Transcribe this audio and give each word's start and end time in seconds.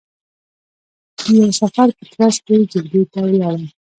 د 1.19 1.21
یوه 1.37 1.49
سفر 1.59 1.87
په 1.97 2.03
ترځ 2.13 2.35
کې 2.45 2.67
جلگې 2.71 3.03
ته 3.11 3.19
ولاړم، 3.27 3.63